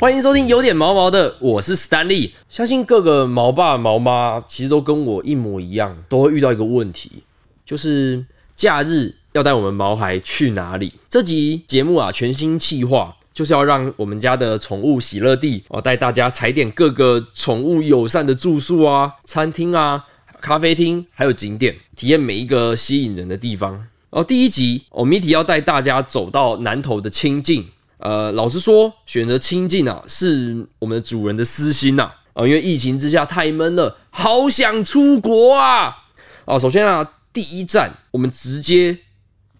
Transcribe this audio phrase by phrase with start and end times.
[0.00, 2.30] 欢迎收听有点毛毛的，我是 Stanley。
[2.48, 7.24] 相信各个毛爸毛妈其实都跟我一模一样，都会遇到一个问题，
[7.66, 8.24] 就是
[8.54, 10.92] 假日要带我们毛孩去哪里？
[11.10, 20.06] 这集节目啊，全新企划就是要让我们家的宠物喜乐地哦，带大家踩点各个宠物友善的住宿啊、餐厅啊、
[20.40, 23.84] 咖啡厅，还有景点，体验每一个吸引人的地方。
[24.10, 27.66] 哦，第一集，我米提要带大家走到南投的清境。
[27.98, 32.10] 呃，老实说，选择清静啊，是我们的主人的私心呐。
[32.34, 36.04] 啊，因为疫情之下太闷了，好想出国啊！
[36.44, 38.96] 啊，首先啊，第一站我们直接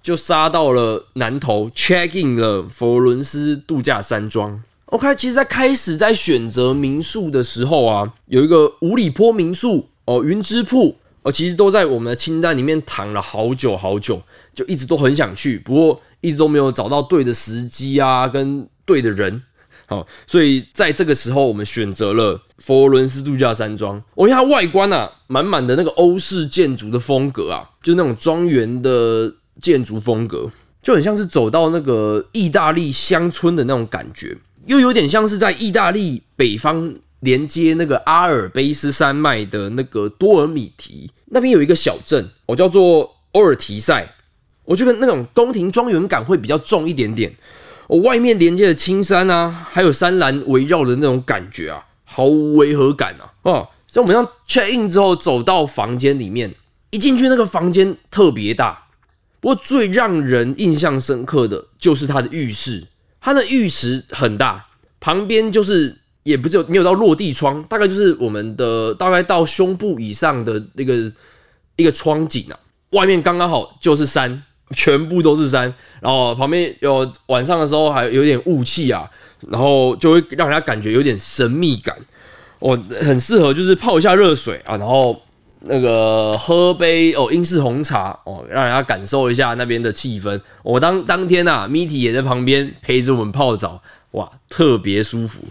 [0.01, 4.63] 就杀到了南头，check in 了佛罗伦斯度假山庄。
[4.87, 10.97] OK，其实，在开始在选择民宿的时候啊，有一个五里坡民宿哦，云之铺
[11.29, 14.23] 哦，其实都在我们的清单里面躺了好久好久，
[14.55, 16.01] 就一直都很想去，不过。
[16.21, 19.41] 一直都没有找到对的时机啊，跟对的人，
[19.87, 24.03] 好，所以在这个时候，我们选择了佛罗伦斯度假山庄。
[24.17, 30.51] 我看它外观啊，满满的那个欧式建筑的风格啊，就那种庄园的建筑风格，
[30.83, 44.15] 就很像是走到那个意大利乡村的那种感觉，又有点像是在意大利北方连接那个阿尔卑斯山脉的那个多尔米提那边有一个小镇，我叫做欧尔提塞。
[44.65, 47.35] 我觉得那种宫廷庄园感会比较重一点点，
[47.87, 53.33] 我外面连接的青山啊，还有山岚围绕的那种感觉啊，毫无违和感啊。
[53.43, 56.55] 哦，所以我们要 check in 之后走到房间里面，
[56.91, 58.89] 一进去那个房间特别大，
[59.41, 62.87] 不过最让人印象深刻的就是它的浴室，
[63.23, 64.67] 它的浴池很大，
[65.01, 65.97] 旁边就是
[66.29, 71.11] 也不是有没有到落地窗，大概就是我们的大概到胸部以上的那个
[71.77, 72.55] 一个窗景啊，
[72.91, 74.43] 外面刚刚好就是山。
[74.77, 79.09] 全部都是山，然后旁边有晚上的时候还有点雾气啊，
[79.49, 81.97] 然后就会让人家感觉有点神秘感。
[82.59, 85.19] 我很适合就是泡一下热水啊，然后
[85.61, 90.39] 那个喝杯哦英式红茶哦，让人家感受一下那边的气氛。
[90.63, 95.43] 我当当天呐，Mitty 也在旁边陪着我们泡澡，哇，特别舒服。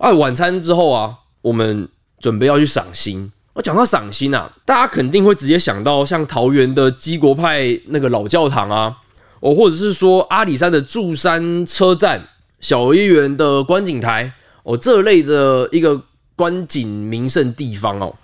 [0.00, 1.86] 啊，晚餐之后啊，我们
[2.20, 3.30] 准备要去赏星。
[3.52, 8.96] 我讲到赏心啊，大家肯定会直接想到像桃园的基国派那个老教堂啊，
[9.40, 12.26] 哦，或者是说阿里山的柱山车站、
[12.60, 16.02] 小叶园的观景台哦，这类的一个
[16.34, 18.14] 观景名胜地方哦。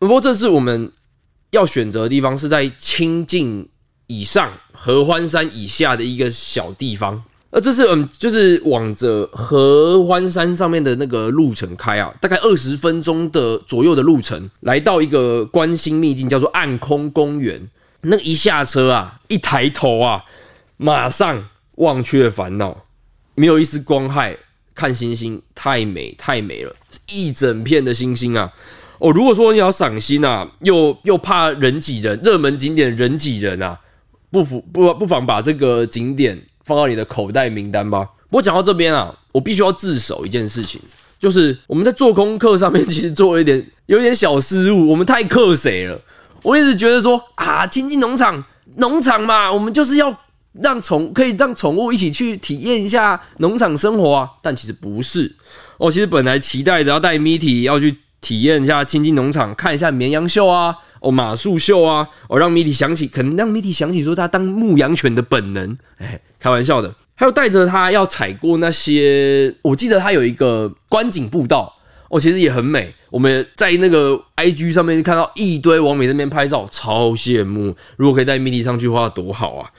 [0.00, 0.90] 不过，这次我们
[1.50, 3.68] 要选择的地方，是在清境
[4.08, 7.22] 以上、合欢山以下的一个小地方。
[7.50, 17.66] 呃，这是嗯，就是往着合欢山上面的那个路程开啊，大概二十分钟的左右的路程，来到一个观星秘境，叫做暗空公园。
[18.02, 20.22] 那一下车啊，一抬头啊，
[20.76, 22.84] 马上忘却烦恼，
[23.34, 24.36] 没有一丝光害，
[24.74, 26.76] 看星星太美太美了，
[27.10, 28.52] 一整片的星星啊！
[28.98, 33.80] 哦，如果说你要赏星啊，又又怕人挤人，热门景点人挤人啊，
[34.30, 36.38] 不不不不妨把这个景点。
[36.68, 38.00] 放到你的口袋名单吧。
[38.28, 40.78] 不过讲到这边啊，我必须要自首一件事情，
[41.18, 45.98] 就是我们在做功课上面其实做了一点有一点小失误，我们太克谁了。
[46.42, 48.44] 我一直觉得说啊，亲近农场
[48.76, 50.14] 农场嘛，我们就是要
[50.60, 54.28] 让宠可以让宠物一起去体验一下农场生活啊。
[54.42, 55.34] 但其实不是，
[55.78, 60.76] 我其实本来期待着要带 Mitty 要去体验一下亲近农场，看一下绵羊秀啊。
[61.00, 62.08] 哦，马术秀啊！
[62.28, 65.78] 哦，让米蒂想起，可能让米蒂想起说他当牧羊犬的本能。
[65.98, 66.94] 哎，开玩笑的。
[67.14, 71.74] 还有带着他要踩过那些，我记得他有一个观景步道，
[72.08, 72.94] 哦，其实也很美。
[73.10, 77.76] 我们在那个 IG 上面看到一堆网美那边拍照，超羡慕。
[77.96, 79.70] 如果可以带米蒂上去的话，多好啊！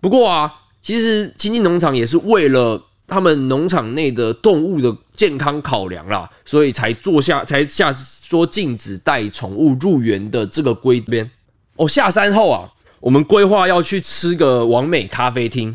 [0.00, 2.84] 不过啊，其实亲近农场也是为了。
[3.10, 11.30] 他们农场内的动物的健康考量啦，所以才做下才下说禁止带宠物入园的这个规边。
[11.76, 12.68] 哦，下山后啊，
[13.00, 15.74] 我们规划要去吃个王美咖啡厅。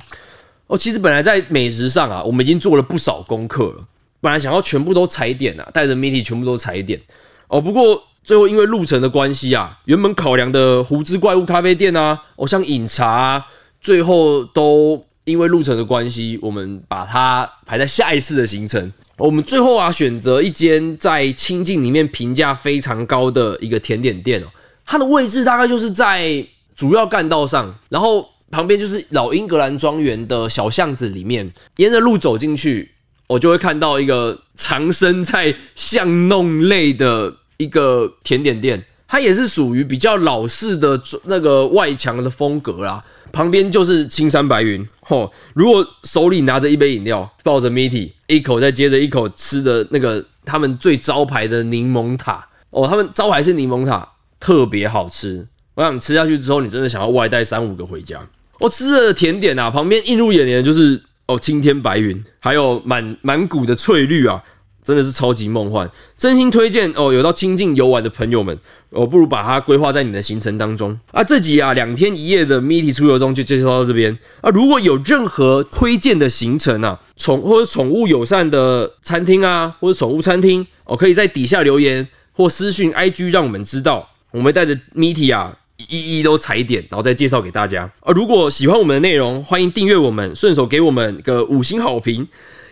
[0.67, 3.85] 哦，其实本来在美食上啊，我们已经做了不少功课了。
[4.21, 6.99] 本来想要全部都踩点啊，带着 Mitty 全部都踩点。
[7.47, 13.45] 哦，不过最后因为路程的关系啊，原本考量的胡子怪物咖啡店啊，哦，像饮茶，
[13.81, 15.05] 最后都。
[15.25, 18.91] 因为路程的关系，我们把它排在下一次的行程。
[19.15, 24.47] 我们最后啊，选择一间在清境里面评价非常高的一个甜点店哦。
[24.85, 26.45] 它的位置大概就是在
[26.75, 28.21] 主要干道上，然后
[28.53, 31.51] 旁边就是老英格兰庄园的小巷子里面。
[31.77, 32.91] 沿着路走进去，
[33.25, 38.85] 我就会看到一个藏身在巷弄类的一个甜点店。
[39.07, 43.03] 它也是属于比较老式的那个外墙的风格啦。
[43.31, 45.31] 旁边就是青山白云，吼！
[45.55, 54.07] 如果手里拿着一杯饮料，抱着 Mitty，一口再接着一口吃的那个他们最招牌的柠檬塔哦，他们招牌是柠檬塔，
[54.39, 55.47] 特别好吃。
[55.73, 58.21] 我想吃下去之后，你真的想要外带三五个回家。
[58.63, 64.41] 我吃的甜点啊，旁边映入眼帘就是哦青天白云，还有满满谷的翠绿啊，
[64.81, 65.89] 真的是超级梦幻。
[66.15, 68.57] 真心推荐哦，有到亲近游玩的朋友们。
[68.89, 71.23] 我不如把它规划在你的行程当中啊！
[71.23, 74.51] 这集啊两天一夜的 Miti 出游中就介绍到这边啊！
[74.51, 85.57] 如果有任何推荐的行程啊，宠或者宠物友善的餐厅啊，或者宠物餐厅，哦，可以在底下留言或私讯 IG 让我们知道，我们带着 Miti 啊
[85.89, 88.11] 一一都踩点，然后再介绍给大家啊！
[88.13, 92.27] 如果喜欢我们的内容，欢迎订阅我们，顺手给我们个五星好评。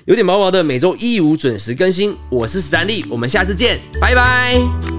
[0.06, 2.16] 有点毛毛的，每周一五准时更新。
[2.30, 4.91] 我是史丹利，我们下次见，拜拜。